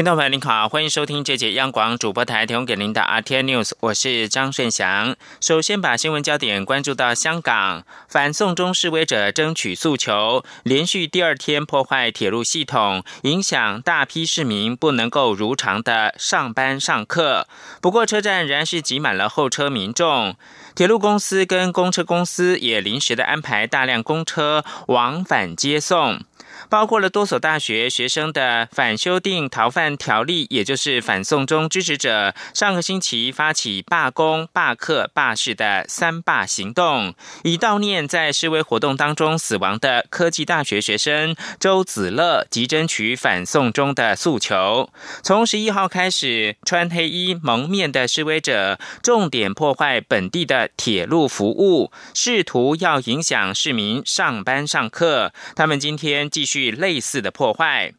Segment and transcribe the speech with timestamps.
[0.00, 5.14] 听众朋友您好，欢迎收听这节央广主播台提供给您的 RT News，我是张顺祥。
[5.42, 17.46] 首先把新闻焦点关注到香港，反送中示威者争取诉求，连续第二天破坏铁路系统，影响大批市民不能够如常的上班上课。
[17.82, 20.34] 不过车站仍然是挤满了候车民众，
[20.74, 26.20] 铁路公司跟公车公司也临时的安排大量公车往返接送。
[26.70, 44.88] 包括了多所大学学生的反修订逃犯条例，也就是反送中支持者上个星期发起罢工、罢课、罢市的三罢行动，以悼念在示威活动当中死亡的科技大学学生周子乐及争取反送中的诉求。
[45.24, 55.32] 从十一号开始，穿黑衣蒙面的示威者重点破坏本地的铁路服务，试图要影响市民上班上课。
[55.56, 56.59] 他们今天继续。
[56.70, 57.92] 类似的破坏，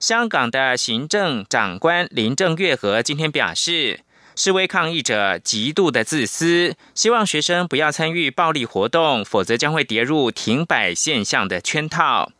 [0.00, 4.00] 香港的行政长官林郑月娥今天表示。
[4.38, 12.30] 示威抗议者极度的自私，希望学生不要参与暴力活动，否则将会跌入停摆现象的圈套。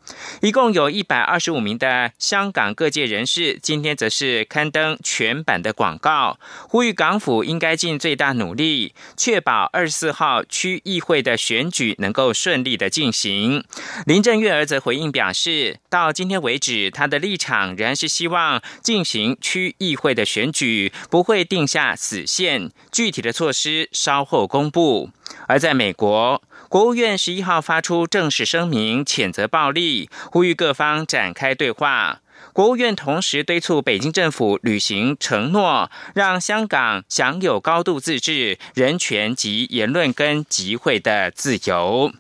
[0.40, 13.64] 一共有一百二十五名的香港各界人士，今天则是刊登全版的广告，呼吁港府应该尽最大努力，确保二十四号区议会的选举能够顺利的进行。
[14.06, 21.88] 林郑月娥则回应表示，到今天为止，她的立场仍然是希望进行区议会的选举，不会定下。
[21.98, 25.10] 死线，具体的措施稍后公布。
[25.46, 32.20] 而在美国，国务院十一号发出正式声明，谴责暴力，呼吁各方展开对话。
[32.52, 42.12] 国务院同时敦促北京政府履行承诺，让香港享有高度自治、人权及言论跟集会的自由。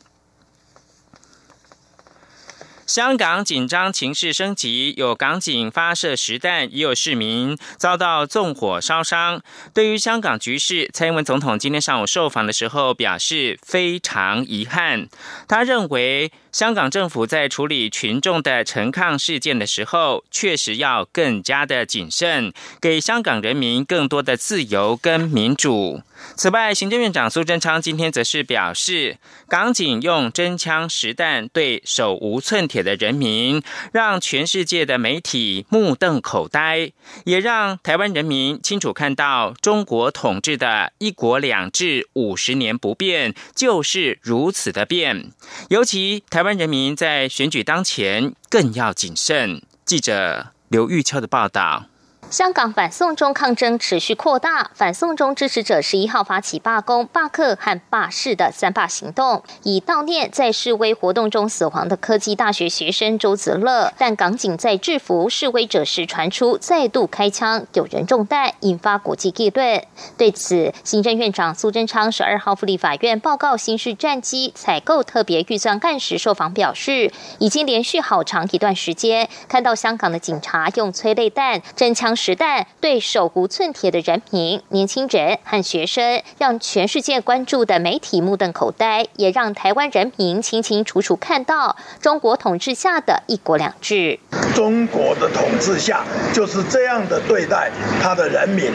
[2.88, 9.42] 香港紧张情势升级，有港警发射实弹，也有市民遭到纵火烧伤。
[9.74, 15.06] 对于香港局势，蔡英文总统今天上午受访的时候表示非常遗憾，
[15.46, 16.32] 他认为。
[16.58, 26.02] 香港政府在处理群众的陈抗事件的时候，确实要更加的谨慎，给香港人民更多的自由跟民主。
[26.34, 29.18] 此外，行政院长苏贞昌今天则是表示，
[29.48, 36.90] 港警用真枪实弹对手无寸铁的人民，让全世界的媒体目瞪口呆，
[37.24, 45.30] 也让台湾人民清楚看到，中国统治的一国两制五十年不变，就是如此的变。
[45.68, 46.24] 尤其。
[46.30, 49.60] 台湾湾人民在选举当前更要谨慎。
[49.84, 51.84] 记者刘玉秋的报道。
[52.30, 63.94] 香港反送中抗争持续扩大，反送中支持者十一号发起罢工、罢课和罢市的三罢行动，以悼念在示威活动中死亡的科技大学学生周子乐。
[63.96, 69.82] 但港警在制服示威者时传出再度开枪，有人中弹，引发国际议论。
[70.18, 82.17] 对此，行政院长苏贞昌十二号赴立法院报告新式战机采购特别预算案时受访表示，已经连续好长一段时间看到香港的警察用催泪弹、真枪。
[82.18, 94.18] 时代对手无寸铁的人民、年轻人和学生，让全世界关注的媒体目瞪口呆，也让台湾人民清清楚楚看到中国统治下的一国两制。
[94.52, 97.70] 中国的统治下就是这样的对待
[98.02, 98.72] 他的人民，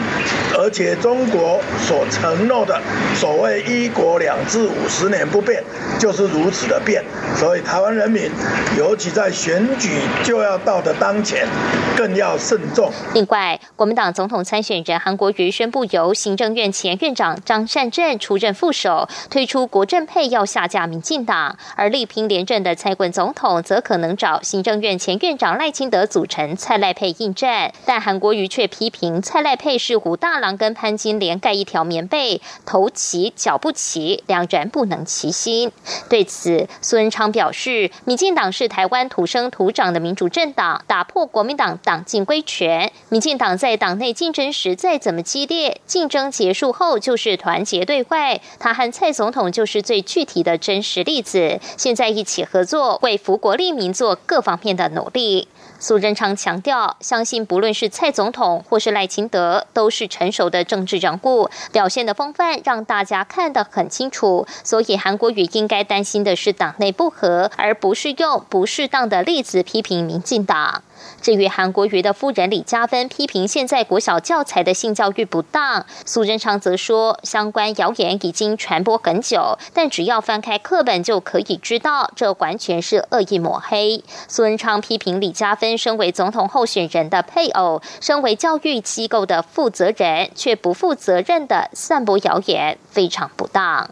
[0.54, 2.80] 而且中国所承诺的
[3.14, 5.62] 所谓一国两制五十年不变，
[5.98, 7.04] 就是如此的变。
[7.36, 8.30] 所以台湾人民，
[8.78, 11.46] 尤其在选举就要到的当前，
[11.94, 12.90] 更要慎重。
[13.34, 27.72] 外国民党总统参选人韩国瑜宣布由行政院前院长张善政出任副手，推出国政配要下架民进党，而力拼连任的蔡滚总统则可能找行政院前院长赖清德组成蔡赖配应战。
[27.84, 35.72] 但韩国瑜却批评蔡赖配是武大郎跟潘金莲盖一条棉被，头齐脚不齐，两人不能齐心。
[36.08, 42.92] 对此，苏文昌表示，民进党是台湾土生土长的民主政党，打破国民党党禁规权。
[43.08, 48.42] 民进党在党内竞争时再怎么激烈，竞争结束后就是团结对外。
[48.58, 51.58] 他和蔡总统就是最具体的真实例子。
[51.78, 55.48] 现在一起合作，为福国利民做各方面的努力。
[55.78, 64.46] 苏贞昌强调，相信不论是蔡总统或是赖清德，都是成熟的政治人物，表现的风范让大家看得很清楚。
[64.62, 70.82] 所以韩国瑜应该担心的是党内不和，而不是用不适当的例子批评民进党。
[71.20, 84.04] 至于韩国瑜的夫人李嘉芬批评现在国小教材的性教育不当，苏贞昌则说相关谣言已经传播很久，但只要翻开课本就可以知道，这完全是恶意抹黑。
[84.28, 93.90] 苏贞昌批评李嘉芬身为总统候选人的配偶，身为教育机构的负责人，却不负责任的散播谣言，非常不当。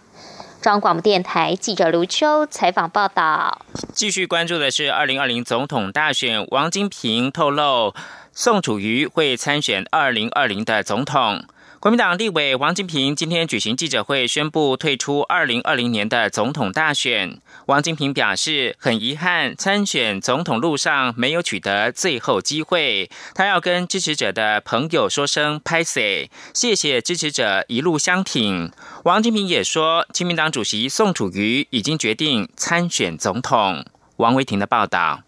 [0.62, 3.62] 中央广播电台记者卢秋采访报道。
[3.92, 7.92] 继续关注的是二零二零总统大选，王金平透露，
[8.32, 11.44] 宋楚瑜会参选二零二零的总统。
[11.82, 17.40] 国民党立委王金平今天举行记者会，宣布退出二零二零年的总统大选。
[17.66, 28.70] 王金平表示，很遗憾参选总统路上没有取得最后机会，他要跟支持者的朋友说声拍 a 谢谢支持者一路相挺。
[29.02, 33.84] 王金平也说，亲民党主席宋楚瑜已经决定参选总统。
[34.18, 35.24] 王维婷的报道。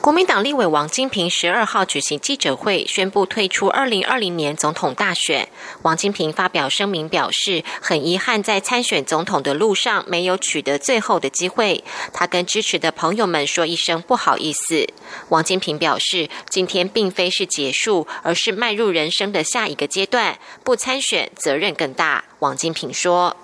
[0.00, 5.48] 国民党立委王金平十二号举行记者会，宣布退出二零二零年总统大选。
[5.80, 11.82] 王金平发表声明表示，很遗憾在参选总统的路上没有取得最后的机会。
[12.12, 14.86] 他跟支持的朋友们说一声不好意思。
[15.30, 20.38] 王金平表示，今天并非是结束，而是迈入人生的下一个阶段。
[20.62, 22.24] 不参选，责任更大。
[22.40, 23.34] 王金平说：“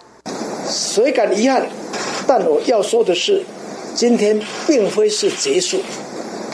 [0.68, 1.66] 谁敢遗憾？
[2.26, 3.42] 但我要说的是，
[3.94, 5.82] 今天并非是结束。”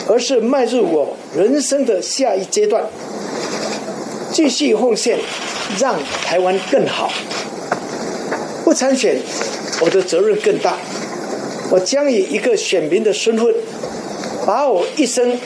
[0.07, 2.83] 而是迈入我人生的下一阶段，
[4.31, 5.17] 继续奉献，
[5.77, 7.11] 让台湾更好。
[8.63, 9.17] 不参选，
[9.81, 10.77] 我的责任更大。
[11.69, 13.53] 我将以一个选民的身份，
[14.45, 15.37] 把我一生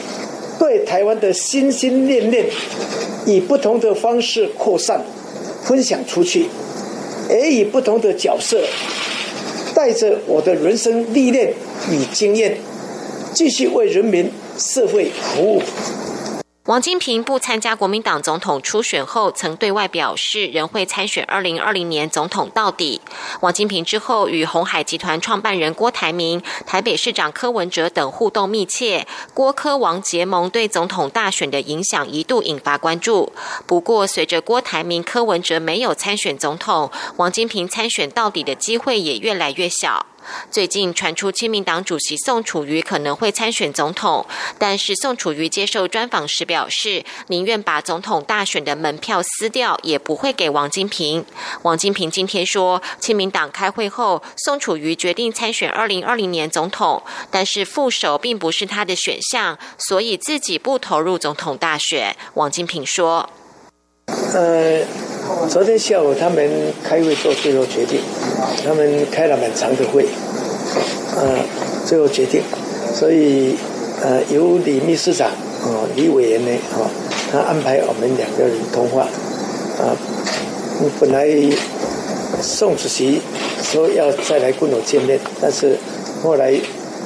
[0.59, 2.45] 对台湾的心心念念，
[3.25, 5.01] 以不同的方式扩散、
[5.63, 6.45] 分享出去，
[7.29, 8.61] 也以不同的角色，
[9.73, 11.51] 带着我的人生历练
[11.89, 12.57] 与经验，
[13.33, 14.31] 继续为人民。
[14.57, 15.61] 社会服务。
[16.65, 23.01] 王金平不参加国民党总统初选后，曾对外表示仍会参选二零二零年总统到底。
[23.41, 33.33] 王金平之后与红海集团创办人郭台铭、台北市长柯文哲等互动密切，郭柯王结盟对总统大选的影响一度引发关注。
[33.65, 40.05] 不过，随着郭台铭、柯文哲没有参选总统，王金平参选到底的机会也越来越小。
[40.49, 44.25] 最近传出亲民党主席宋楚瑜可能会参选总统，
[44.57, 51.25] 但是宋楚瑜接受专访时表示，宁愿把总统大选的门票撕掉，也不会给王金平。
[51.63, 62.15] 王金平今天说，亲民党开会后，宋楚瑜决定参选二零二零年总统，但是副手并不是他的选项，所以自己不投入总统大选。
[62.35, 63.29] 王金平说
[64.33, 64.85] ：“呃。”
[65.49, 66.49] 昨天下午他们
[66.83, 67.99] 开会做最后决定，
[68.65, 70.05] 他们开了蛮长的会，
[71.17, 71.37] 呃，
[71.85, 72.41] 最后决定，
[72.93, 73.55] 所以
[74.01, 75.29] 呃由李秘书长
[75.63, 76.87] 哦李委员呢哦，
[77.31, 79.01] 他安排我们两个人通话，
[79.81, 79.97] 啊，
[80.99, 81.27] 本来
[82.41, 83.19] 宋主席
[83.61, 85.77] 说要再来跟我见面，但是
[86.23, 86.53] 后来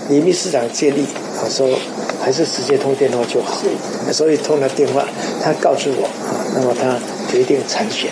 [0.10, 1.06] 李秘书长建议，
[1.42, 1.68] 他说
[2.22, 3.57] 还是直接通电话就好，
[4.12, 5.04] 所以通了电话，
[5.42, 6.98] 他告诉我啊，那么他
[7.30, 8.10] 决定参选。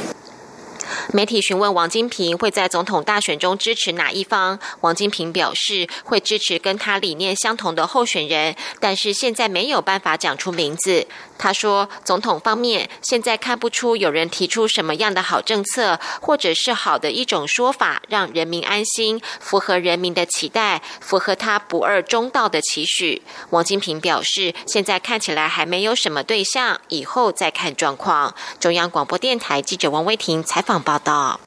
[1.14, 11.08] 媒体询问王金平会在总统大选中支持哪一方，王金平表示会支持跟他理念相同的候选人，但是现在没有办法讲出名字。
[11.38, 23.22] 他说，总统方面现在看不出有人提出什么样的好政策，或者是好的一种说法，让人民安心，符合人民的期待，符合他不二中道的期许。
[23.50, 28.34] 王金平表示，现在看起来还没有什么对象，以后再看状况。
[28.60, 31.40] 中央广播电台记者王威婷采访报道。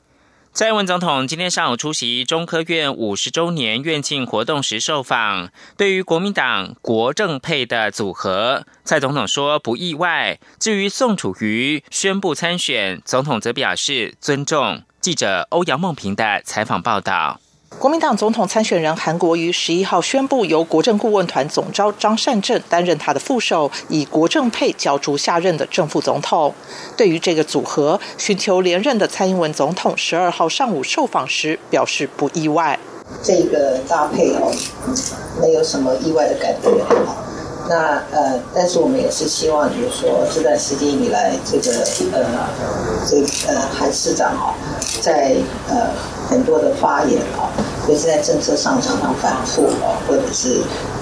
[0.57, 10.39] 蔡英文总统今天上午出席中科院五十周年院庆活动时受访，对于国民党国政配的组合，蔡总统说不意外。
[10.59, 14.83] 至于宋楚瑜宣布参选，总统则表示尊重。
[14.99, 17.39] 记者欧阳梦平的采访报道。
[17.69, 26.55] 国民党总统参选人韩国瑜十一号宣布，由国政顾问团总召张善政担任他的副手，以国政配角逐下任的正副总统。
[26.97, 32.79] 对于这个组合，寻求连任的蔡英文总统十二号上午受访时表示不意外。
[33.23, 34.51] 这个搭配哦，
[35.43, 36.71] 没有什么意外的感觉。
[37.69, 42.49] 那呃，但是我们也是希望，就是说这段时间以来，这个呃，
[43.05, 43.17] 这
[43.53, 44.55] 呃韩市长哦，
[45.03, 45.35] 在
[45.69, 45.91] 呃
[46.29, 47.49] 很多的发言啊，
[47.89, 50.61] 尤其在政策上常常反复哦，或者是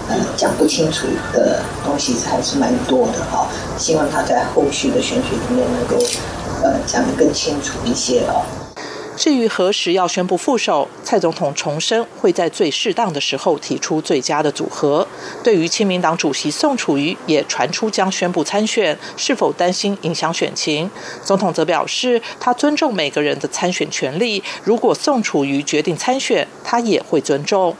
[0.08, 3.48] 呃讲不清楚的东西还是蛮多的哈。
[3.78, 6.04] 希望他在后续的选举里面能够
[6.62, 8.44] 呃讲得更清楚一些哦。
[9.16, 15.06] 至于何时要宣布副手，蔡总统重申会在最适当的时候提出最佳的组合。
[15.42, 20.90] 对于亲民党主席宋楚瑜也传出将宣布参选，是否担心影响选情？
[21.22, 24.42] 总统则表示，他尊重每个人的参选权利。
[24.64, 27.76] 如果宋楚瑜决定参选，他也会尊重。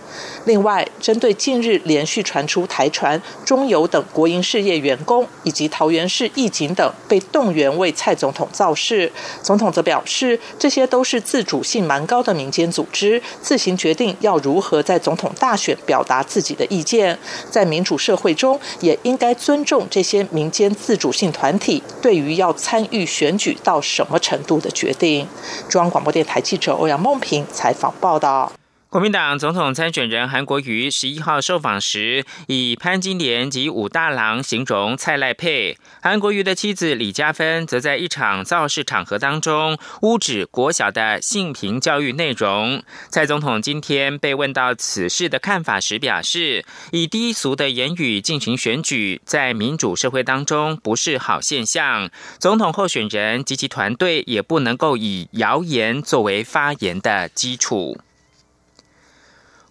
[0.47, 9.11] 另外，针对近日连续传出台船、中油等国营事业员工以及桃园市义警等被动员为蔡总统造势，
[9.43, 17.19] 总统则表示，这些都是自主性蛮高的民间组织，自行决定要如何在总统大选表达自己的意见。
[17.51, 25.27] 在民主社会中，也应该尊重这些民间自主性团体对于要参与选举到什么程度的决定。
[25.69, 28.53] 中央广播电台记者欧阳梦平采访报道。
[28.95, 35.77] 国民党总统参选人韩国瑜十一号受访时，以潘金莲及武大郎形容蔡赖佩。
[36.01, 42.85] 韩国瑜的妻子李嘉芬则在一场造势场合当中污指国小的性平教育内容。
[43.09, 52.09] 蔡总统今天被问到此事的看法时，表示以低俗的言语进行选举，在民主社会当中不是好现象。
[52.39, 57.99] 总统候选人及其团队也不能够以谣言作为发言的基础。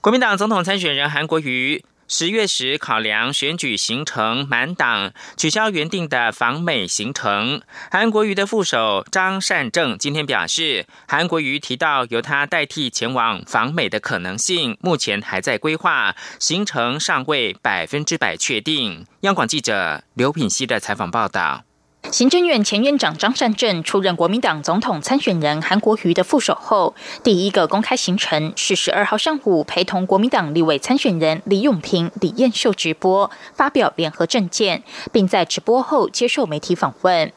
[0.04, 7.62] 国民党总统参选人韩国瑜十月时考量选举行程满档，取消原定的访美行程。
[7.90, 19.06] 韩国瑜的副手张善政今天表示，韩国瑜提到由他代替前往访美的可能性，目前还在规划，行程尚未百分之百确定。
[19.22, 21.64] 央广记者刘品熙的采访报道。
[22.12, 26.94] 行政院前院长张善政出任国民党总统参选人韩国瑜的副手后，
[27.24, 37.32] 第一个公开行程是十二号上午陪同国民党立委参选人李永平、李彦秀直播发表联合政见，并在直播后接受媒体访问。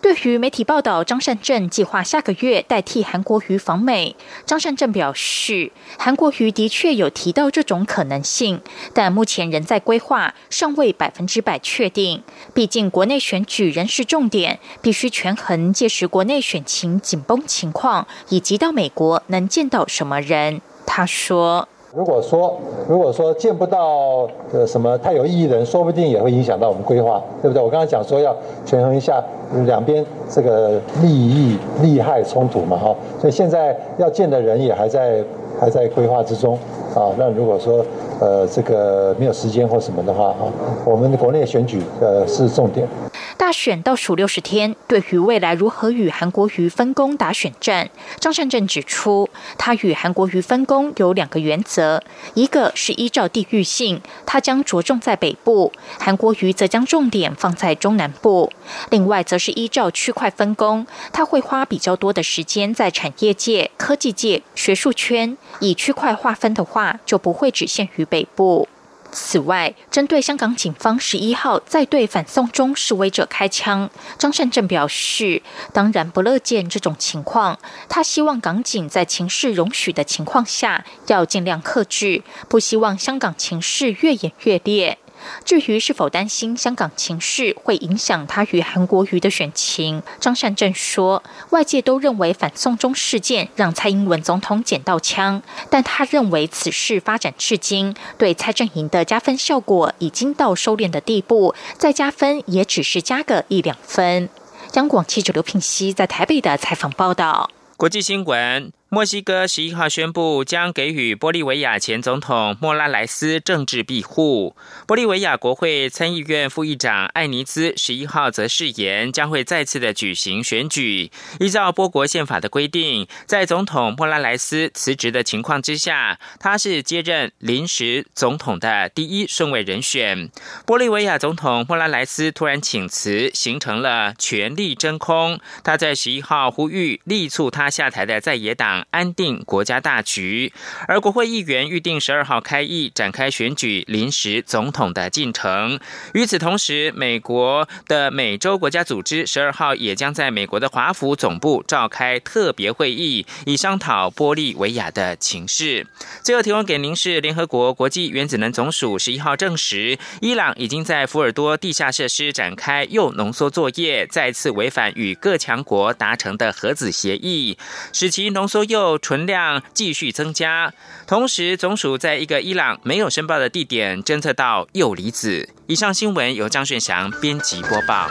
[0.00, 4.16] 对于媒体报道，张善政计划下个月代替韩国瑜访美。
[4.44, 8.60] 张善政表示，韩国瑜的确有提到这种可能性，
[8.92, 12.22] 但目前仍在规划，尚未百分之百确定。
[12.52, 20.60] 毕竟国内选举仍是重点，必须权衡届时国内选情紧绷情况，以及到美国能见到什么人。
[20.86, 21.68] 他说。
[21.94, 22.52] 如果说
[22.88, 27.62] 如果说见不到呃什么太有意义的人，说不定也会影响到我们规划，对不对？
[27.62, 28.34] 我刚才讲说要
[28.66, 29.22] 权衡一下
[29.64, 35.22] 两边这个利益利害冲突嘛，哈，所以现在要见的人也还在
[35.60, 36.58] 还在规划之中
[36.96, 37.14] 啊。
[37.16, 37.84] 那如果说
[38.20, 40.48] 呃这个没有时间或什么的话，哈，
[40.84, 42.88] 我们的国内选举呃是重点。
[43.36, 52.02] 大选倒数六十天，对于未来如何与韩国瑜分工打选战，张善政指出，他与韩国瑜分工有两个原则：
[52.34, 58.50] 一个是依照地域性，他将着重在北部；韩国瑜则将重点放在中南部。
[58.90, 65.36] 另外，则是依照区块分工，他会花比较多的时间在产业界、科技界、学术圈。
[65.60, 68.68] 以区块划分的话，就不会只限于北部。
[69.14, 75.40] 此外，针对香港警方十一号在对反送中示威者开枪，张善政表示，
[75.72, 77.58] 当然不乐见这种情况。
[77.88, 84.98] 他希望港警在情势容许的情况下，要尽量克制，不希望香港情势越演越烈。
[85.44, 104.28] 至于是否担心香港情势会影响他与韩国瑜的选情，张善政说，外界都认为反送中事件让蔡英文总统捡到枪，但他认为此事发展至今，对蔡阵营的加分效果已经到收敛的地步，再加分也只是加个一两分。
[104.74, 107.50] 央广记者刘品熙在台北的采访报道。
[107.76, 108.72] 国际新闻。
[108.94, 114.54] 墨西哥十一号宣布将给予玻利维亚前总统莫拉莱斯政治庇护。
[114.86, 121.10] 玻利维亚国会参议院副议长艾尼兹十一号则誓言将会再次的举行选举。
[121.40, 130.30] 依照波国宪法的规定，在总统莫拉莱斯辞职的情况之下，他是接任临时总统的第一顺位人选。
[130.64, 135.40] 玻利维亚总统莫拉莱斯突然请辞，形成了权力真空。
[135.64, 138.83] 他在十一号呼吁力促他下台的在野党。
[138.90, 140.52] 安定国家大局，
[140.86, 145.78] 而国会议员预定十二号开议，展开选举临时总统的进程。
[146.12, 155.86] 与此同时，美国的美洲国家组织十二号也将在美国的华府总部召开特别会议，以商讨玻利维亚的情势。
[156.22, 167.58] 最后提供给您是联合国国际原子能总署十一号证实，伊朗已经在福尔多地下设施展开铀浓缩作业，再次违反与各强国达成的核子协议，
[167.92, 168.98] 使其浓缩铀。
[168.98, 170.72] 存量继续增加，
[171.06, 175.48] 同时总署在一个伊朗没有申报的地点侦测到铀离子。
[175.66, 178.10] 以上新闻由张顺祥编辑播报。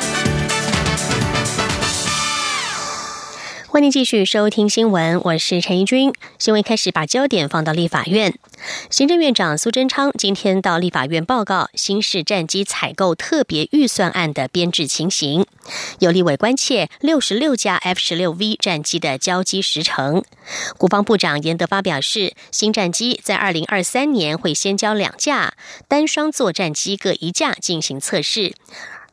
[3.71, 6.11] 欢迎继续收听新闻，我是陈怡君。
[6.37, 8.37] 新闻开始，把焦点放到立法院。
[8.89, 15.45] 行政院长苏贞昌今天到立法院报告新式战机采购特别预算案的编制情形。
[15.99, 20.21] 有立委关切六十六架 F 十六 V 战机的交机时程。
[20.77, 25.53] 国防部长严德发表示，新战机在二零二三年会先交两架，
[25.87, 28.53] 单双座战机各一架进行测试。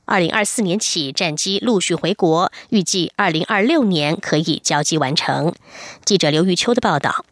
[0.08, 5.54] 二零二四年起，战机陆续回国，预计二零二六年可以交机完成。
[6.02, 7.26] 记者刘玉秋的报道。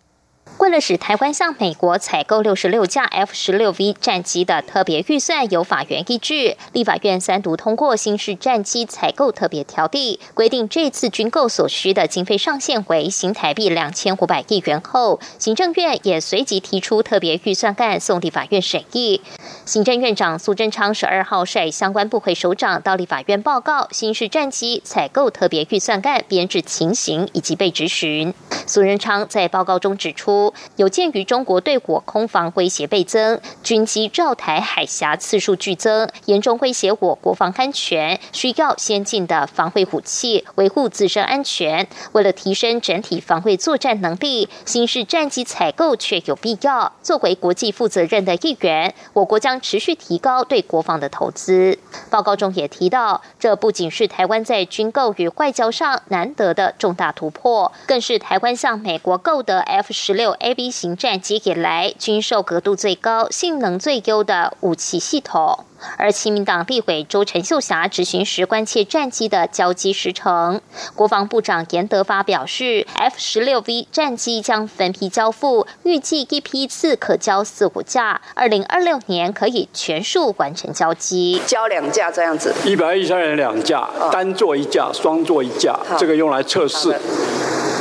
[0.59, 19.21] 为了使台湾向美国采购六十六架 F 十六 V 战机的特别预算由法院一致，立法院三读通过新式战机采购特别条例，规定这次军购所需的经费上限为新台币两千五百亿元后，行政院也随即提出特别预算案送立法院审议。
[19.67, 28.33] 行政院长苏贞昌十二号率相关部会首长到立法院报告新式战机采购特别预算案编制情形以及被质询。
[28.65, 30.55] 苏贞昌在报告中指出。
[30.77, 41.89] 有鉴于中国对我空防威胁倍增，军机绕台海峡次数剧增，严重威胁我国防安全，需要先进的防卫武器维护自身安全。
[42.13, 46.93] 为了提升整体防卫作战能力，新式战机采购却有必要。
[47.03, 51.79] 作为国际负责任的一员，我国将持续提高对国防的投资。
[52.11, 60.33] 报告中也提到，这不仅是台湾在军购与外交上难得的重大突破，更是台湾向美国购得 F 十六。
[60.33, 65.65] A B 型战机以来，军售额度最高、性能最优的武器系统。
[65.97, 70.61] 而亲民党立委周陈秀霞执行时关切战机的交机时程，
[70.95, 81.41] 国防部长严德发表示，F 十六 V 战机将分批交付，预计一批次可交四五架，二零二六年可以全数完成交机。
[81.47, 86.95] 交两架这样子，一百一十二人两架，单座一架，双座一架，这个用来测试。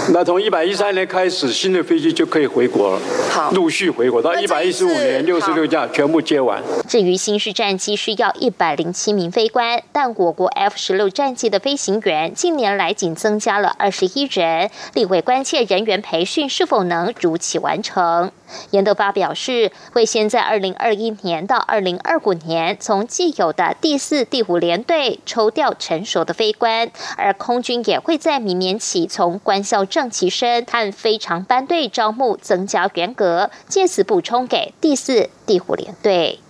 [0.13, 3.01] 那从一百一三年开始，新的飞机就可以回国了。
[3.31, 6.61] 好，陆续回国到一百一十五年，六十六架全部接完。
[6.87, 18.31] 至于新式战机需要一百零七名飞官，但我国 F 十六战机的飞行员近年来仅增加了二十一人，立委关切人员培训是否能如期完成。
[18.69, 36.41] 严德发表示，会先在二零二一年到二零二五年，从既有的第四、第五联队抽调成熟的飞官，而空军也会在明年起从官校正旗生和非常班队招募增加员额，借此补充给第四、第五联队。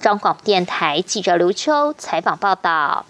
[0.00, 3.06] 中广电台记者刘秋采访报道。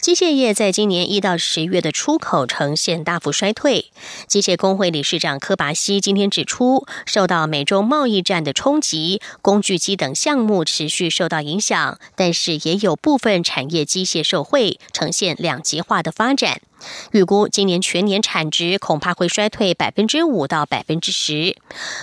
[0.00, 3.92] 机械业在今年一到十月的出口呈现大幅衰退。
[4.26, 16.60] 机械工会理事长柯拔西今天指出，受到美中贸易战的冲击，工具机等项目持续受到影响，但是也有部分产业机械受惠，呈现两极化的发展。
[17.12, 21.56] 预估今年全年产值恐怕会衰退百分之五到百分之十。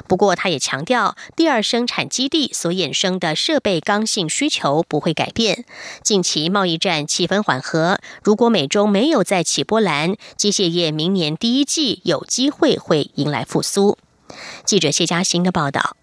[0.08, 5.66] 不过，他也强调，第二生产基地所衍生的设备刚性需求不会改变。
[6.02, 13.98] 近期贸易战气氛缓和，如果美中没有再起波澜，机械业明年第一季有机会会迎来复苏。
[14.66, 15.98] 记者谢嘉欣的报道。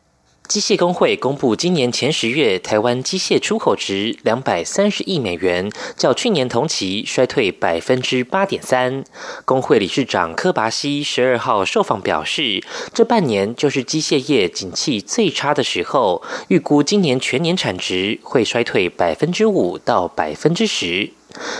[0.50, 9.04] 机械工会公布，今年前十月台湾机械出口值两百三十亿美元，较去年同期衰退百分之八点三。
[9.44, 12.60] 工会理事长柯拔西十二号受访表示，
[12.92, 21.12] 这半年就是机械业景气最差的时候，预估今年全年产值会衰退百分之五到百分之十。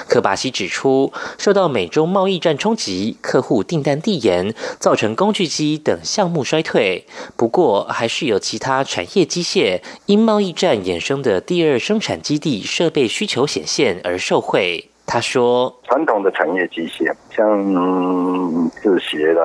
[0.09, 7.07] 科巴西指出，受到美中贸易战冲击，客户订单递延，造成工具机等项目衰退。
[7.37, 14.87] 不过，还是有其他产业机械因贸易战衍生的第二生产基地设备需求显现而受惠。
[15.07, 19.43] 他说：“传统的产业机械，像制鞋啦、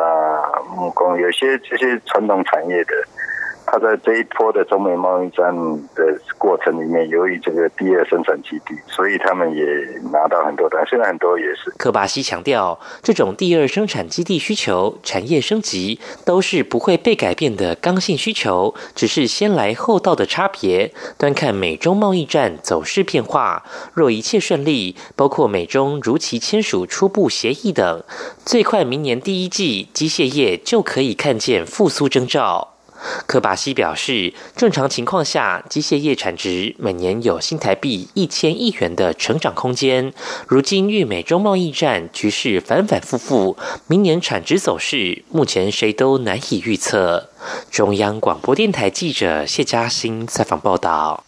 [0.76, 2.92] 木工，有些这些传统产业的。”
[3.76, 5.54] 他在这一波的中美贸易战
[5.96, 9.66] 的过程里面，由于这个第二生产基地，所以他们也
[10.14, 10.82] 拿到很多单。
[10.88, 11.70] 现在很多也是。
[11.78, 20.94] 科巴西强调，这种第二生产基地需求、产业升级都是不会被改变的刚性需求，只是先来后到的差别。
[21.18, 28.02] 端看美中贸易战走势变化，若一切顺利，包括美中如期签署初步协议等，
[28.46, 32.75] 最快明年第一季机械业就可以看见复苏征兆。
[33.28, 40.14] 柯巴西表示，正常情况下，机械业产值每年有新台币一千亿元的成长空间。
[40.48, 47.30] 如今遇美中贸易战局势反反复复，明年产值走势目前谁都难以预测。
[47.70, 51.25] 中央广播电台记者谢嘉欣采访报道。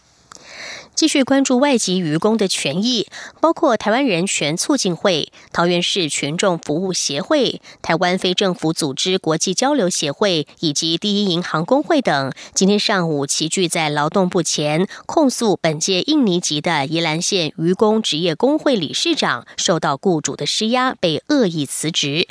[0.98, 3.06] 继续关注外籍渔工的权益，
[3.40, 22.26] 包括台湾人权促进会、桃园市群众服务协会、台湾非政府组织国际交流协会以及第一银行工会等，今天上午齐聚在劳动部前，控诉本届印尼籍的宜兰县渔工职业工会理事长受到雇主的施压，被恶意辞职。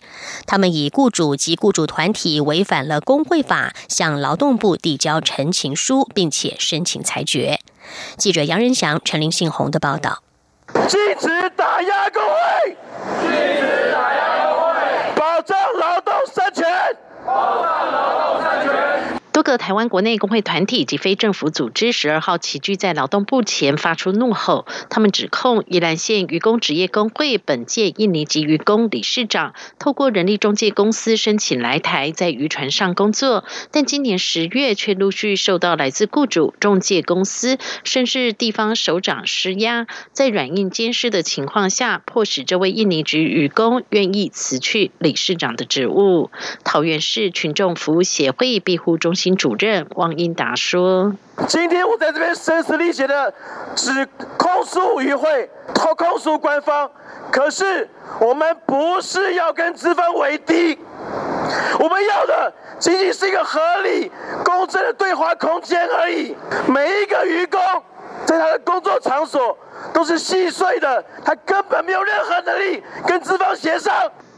[0.46, 7.62] 他们以雇主及雇主团体违反了工会法，向劳动部递交陈情书，并且申请裁决。
[8.18, 10.22] 记者杨仁祥、陈林信宏的报道：
[10.88, 12.78] 禁止打压工会，
[13.22, 14.76] 禁止打压工会，
[15.16, 16.66] 保障劳动生权，
[17.26, 19.22] 保障劳动生权。
[19.38, 24.66] 多个台湾国内工会团体及非政府组织十二号齐聚在劳动部前，发出怒吼。
[24.90, 46.32] 他们指控宜兰县渔工职业工会本届印尼籍渔工理事长透过人力中介公司申请来台，在渔船上工作，但今年十月却陆续受到来自雇主、中介公司甚至地方首长施压，在软硬兼施的情况下，迫使这位印尼籍渔工愿意辞去理事长的职务。
[46.64, 49.27] 桃园市群众服务协会庇护中心。
[49.36, 51.14] 主任汪英达说
[51.48, 53.34] ：“今天我在这边声嘶力竭的
[53.76, 56.90] 指控诉与会，投控诉官方。
[57.32, 60.78] 可是我们不是要跟资方为敌，
[61.80, 64.12] 我们要的仅仅是一个合理、
[64.46, 66.36] 公正的对话空间而已。
[66.68, 67.60] 每一个渔工
[68.26, 69.58] 在他的工作场所
[69.94, 73.94] 都是细碎的，他根本没有任何能力跟资方协商。”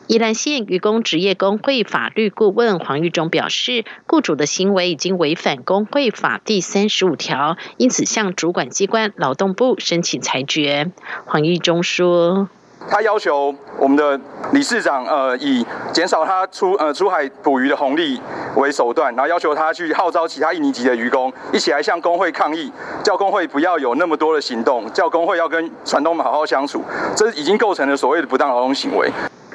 [0.09, 10.89] 宜兰县渔工职业工会法律顾问黄玉忠表示，雇主的行为已经违反工会法第三十五条，因此向主管机关劳动部申请裁决。
[11.25, 12.49] 黄玉忠说
[12.89, 14.19] ：“他要求我们的
[14.51, 18.19] 理事长，呃，以减少他出呃出海捕鱼的红利
[18.55, 22.71] 为手段，然后要求他去号召其他印尼籍的渔工一起来向工会抗议，
[23.03, 26.83] 叫工会不要有那么多的行动，叫工会要跟船东们好好相处，
[27.15, 29.07] 这已经构成了所谓的不当劳动行为。”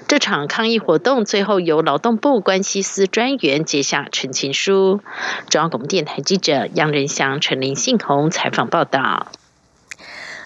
[0.07, 5.01] 这场抗议活动最后由劳动部关系司专员接下陈情书。
[5.49, 9.29] 中央广播电台记者杨仁祥、陈林信宏采访报道。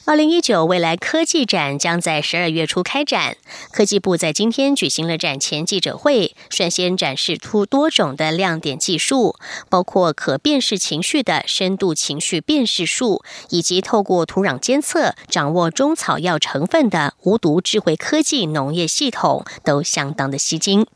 [0.09, 3.37] 二零一九未来科技展将在十二月初开展。
[3.71, 9.37] 科技部在今天举行了展前记者会，率先展示出多种的亮点技术，
[9.69, 20.87] 包括可辨识情绪的深度情绪辨识术，以及透过土壤监测掌握中草药成分的无毒智慧科技农业系统，都相当的吸睛。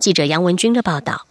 [0.00, 1.27] 记者杨文军的报道。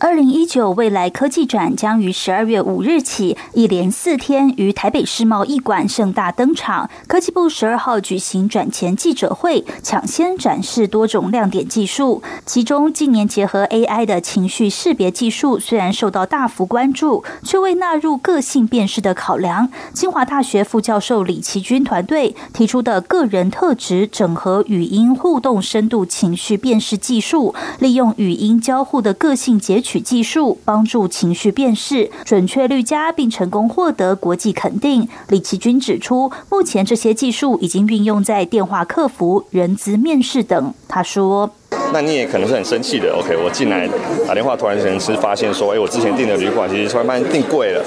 [0.00, 6.88] 二零一九未来科技展将于十二月五日起一连四天于台北世贸艺馆盛大登场。
[7.08, 12.22] 科技部十二号举行展前记者会，抢先展示多种亮点技术。
[12.46, 19.68] 其中，近年结合 AI 的情绪识别技术虽然受到大幅关注，却未纳入个性辨识的考量。
[19.92, 30.00] 清华大学副教授李奇军团队提出的个人特质整合语音互动深度情绪辨识技术，利用语音交互的个性截取。
[30.08, 35.06] 技术帮助情绪辨识准确率佳，并成功获得国际肯定。
[35.28, 40.72] 李奇军指出，目前这些技术已经运用在电话客服、人资面试等。
[40.86, 41.50] 他说。
[41.92, 43.36] 那你也可能是很生气的，OK？
[43.36, 43.88] 我进来
[44.26, 47.82] 打电话，突然间是发现说，哎，我之前订的旅馆其实突然发现订贵了。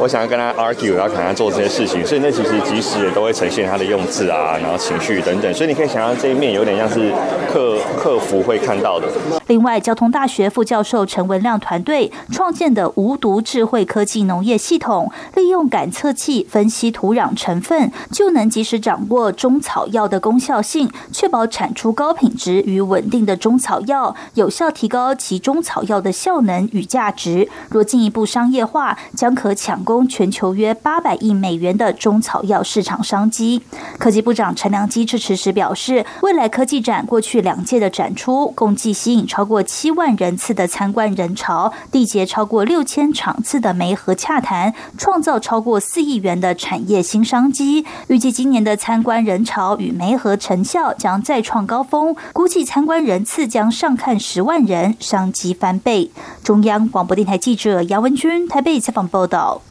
[0.00, 5.52] 我想要跟他 argue，然后看他做这些事情，所以那其实即时也都会呈现他的用字啊，然后情绪等等。
[5.52, 7.12] 所以你可以想象这一面有点像是
[7.52, 9.06] 客客服会看到的。
[9.48, 23.36] 另外，交通大学副教授陈文亮团队创建的无毒智慧科技农业系统，利用感测器分析土壤成分，就能及时掌握中草药的功效性，确保产出高品质与稳定的。
[23.42, 27.48] 中草药有效提高其中草药的效能与价值。
[27.68, 33.60] 若进一步商业化，将可抢攻全球约八百亿美元的中草药市场商机。
[33.98, 47.84] 科技部长陈良基致辞时表示，未来科技展过去两届的展出，共计吸引超过七万人次的参观人潮，缔结超过六千场次的媒合洽谈，创造超过四亿元的产业新商机。
[48.06, 53.31] 预计今年的参观人潮与媒合成效将再创高峰，估计参观人次。
[53.34, 56.10] 次将上看十万人，商机翻倍。
[56.44, 59.62] 中央广播电台记者杨文君台北采访报道。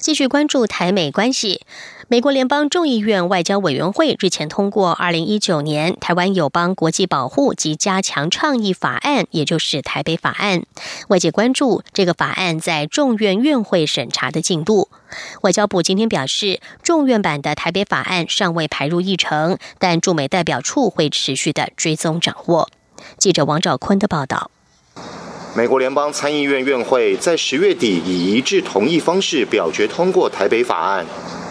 [0.00, 1.60] 继续关注台美关系。
[2.08, 10.60] 美国联邦众议院外交委员会日前通过《二零一九年台湾友邦国际保护及加强倡议法案》，也就是《台北法案》。
[11.08, 14.88] 外界关注这个法案在众院院会审查的进度。
[15.42, 22.70] 外交部今天表示，众院版的台北法案尚未排入议程，但驻美代表处会持续的追踪掌握。
[23.18, 24.50] 记者王兆坤的报道。
[25.52, 31.04] 美国联邦参议院院会在十月底以一致同意方式表决通过台北法案。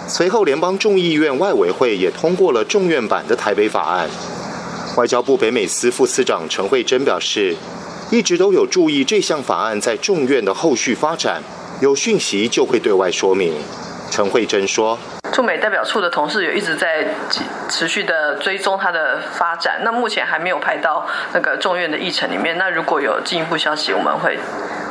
[0.07, 4.09] 随后，联邦众议院外委会也通过了众院版的台北法案。
[4.95, 7.55] 外交部北美司副司长陈慧珍表示，
[8.09, 11.43] 一直都有注意这项法案在众院的后续发展，
[11.81, 13.53] 有讯息就会对外说明。
[14.09, 14.97] 陈慧珍说。
[15.39, 17.07] 驻美代表处的同事有一直在
[17.69, 22.57] 持续的追踪它的发展，那目前还没有排到那个众院的议程里面。
[22.57, 24.37] 那如果有进一步消息，我们会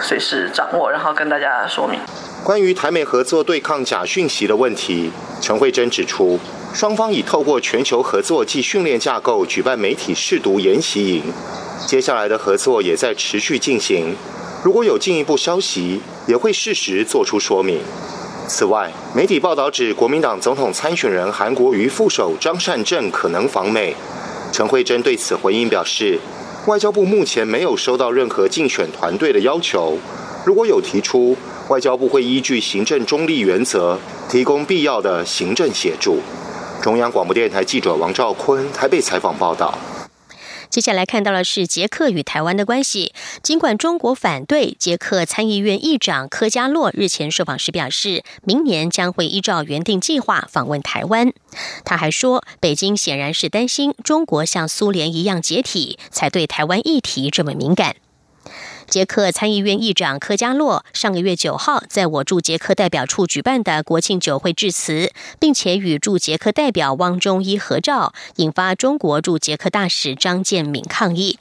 [0.00, 2.00] 随时掌握，然后跟大家说明。
[2.42, 6.40] 关于台美合作对抗假讯息的问题，陈慧珍指出，
[6.72, 11.24] 双方已透过全球合作暨训练架构举办媒体试读研习营，
[11.86, 14.16] 接下来的合作也在持续进行。
[14.64, 17.82] 如果有进一步消息，也会适时做出说明。
[18.48, 23.94] 此外，媒体报道指，国民党总统参选人韩国瑜副手张善政可能访美。
[24.50, 26.18] 陈慧珍对此回应表示，
[26.66, 29.98] 外交部目前没有收到任何竞选团队的要求，
[30.46, 31.36] 如果有提出，
[31.68, 33.98] 外交部会依据行政中立原则，
[34.30, 36.20] 提供必要的行政协助。
[36.80, 39.76] 中央广播电台记者王兆坤台北采访报道。
[40.70, 43.12] 接下来看到的是捷克与台湾的关系。
[43.42, 51.32] 尽管中国反对，捷克参议院议长科加洛日前受访时表示，明年将会依照原定计划访问台湾。
[51.84, 57.96] 他还说，北京显然是担心中国像苏联一样解体，才对台湾议题这么敏感。
[58.88, 71.38] 捷克参议院议长科加洛上个月九号在我驻捷克代表处举办的国庆酒会致辞，并且与驻捷克代表汪中一合照，引发中国驻捷克大使张建敏抗议。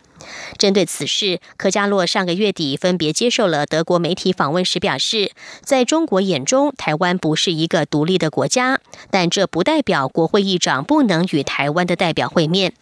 [0.57, 5.31] 针对此事，科加洛上个月底分别接受了德国媒体访问时表示，
[5.61, 12.73] 在中国眼中，台湾不是一个独立的国家，但这不代表国会议长不能与台湾的代表会面。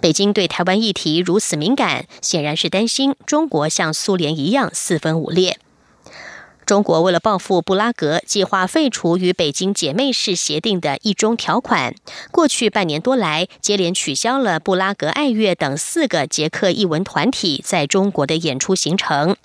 [0.00, 5.58] 北京对台湾议题如此敏感，显然是担心中国像苏联一样四分五裂。
[6.64, 11.94] 中国为了报复布拉格，计划废除与北京姐妹市协定的一中条款。
[12.30, 19.36] 过去半年多来，接连取消了布拉格爱乐等四个捷克艺文团体在中国的演出行程。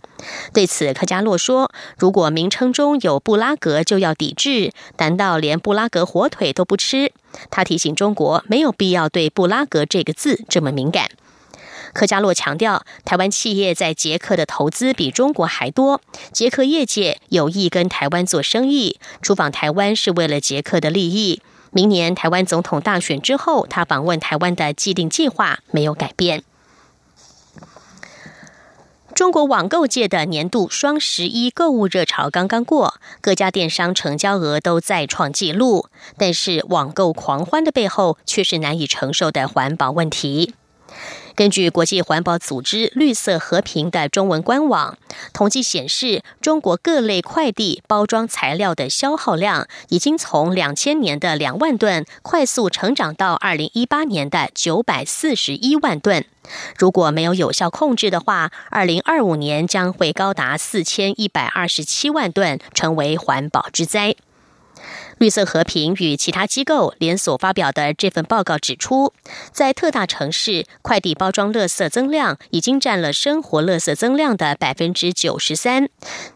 [0.54, 4.72] 对此，科加洛说：“如果名称中有布拉格，就要抵制。
[4.98, 7.12] 难道连布拉格火腿都不吃？”
[7.52, 11.10] 他提醒中国，没有必要对布拉格这个字这么敏感。
[11.98, 16.00] 科加洛强调，台湾企业在捷克的投资比中国还多，
[16.32, 21.42] 捷克业界有意跟台湾做生意，出访台湾是为了捷克的利益。
[21.72, 26.44] 明年台湾总统大选之后，他访问台湾的既定计划没有改变。
[29.16, 40.54] 中国网购界的年度双十一购物热潮刚刚过，各家电商成交额都再创纪录，但是网购狂欢的背后却是难以承受的环保问题。
[41.38, 44.98] 根据国际环保组织“绿色和平”的中文官网
[45.34, 56.26] 统计显示，中国各类快递包装材料的消耗量已经从两千年的两万吨快速成长到二零一八年的九百四十一万吨。
[56.76, 64.16] 如果没有有效控制的话，二零二五年将会高达四千一百二十七万吨，成为环保之灾。
[65.18, 69.14] 绿色和平与其他机构联所发表的这份报告指出，
[69.52, 75.90] 在特大城市，快递包装垃圾增量已经占了生活垃圾增量的百分之九十三，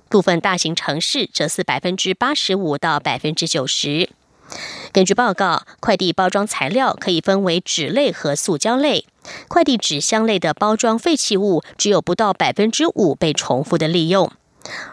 [0.10, 4.10] 部分大型城市则是百分之八十五到百分之九十。
[4.92, 9.06] 根据报告，快递包装材料可以分为纸类和塑胶类，
[9.48, 14.32] 快递纸箱类的包装废弃物只有不到百分之五被重复的利用。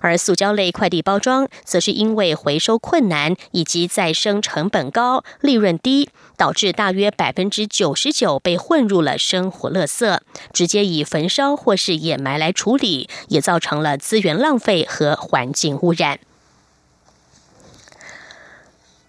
[0.01, 10.19] 而塑胶类快递包装，则是因为回收困难以及再生成本高、利润低，导致大约百分之九十九被混入了生活垃圾，
[10.53, 16.21] 直接以焚烧或是掩埋来处理，也造成了资源浪费和环境污染。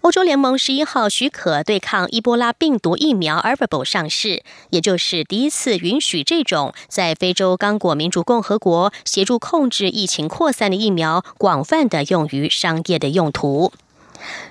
[0.02, 13.72] 欧洲联盟十一号许可对抗伊波拉病毒疫苗 a r v a b l 上市，也就是第一次允许这种在非洲刚果民主共和国协助控制疫情扩散的疫苗广泛的用于商业的用途。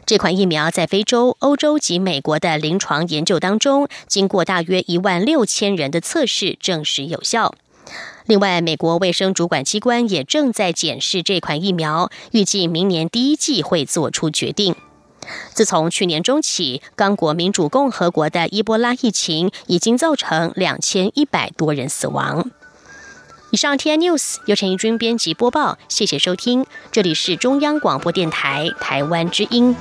[0.05, 7.55] 这款疫苗在非洲、欧洲及美国的临床研究当中，经过大约一万六千人的测试，证实有效。
[8.27, 14.75] 另外，美国卫生主管机关也正在检视这款疫苗，预计明年第一季会做出决定。
[15.53, 22.49] 自从去年中起，刚果民主共和国的伊波拉疫情已经造成两千一百多人死亡。
[23.51, 29.75] 以上 T N News 由陈怡君编辑播报，谢谢收听，这里是中央广播电台台湾之音。